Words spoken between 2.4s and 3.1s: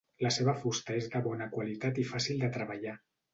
de treballar.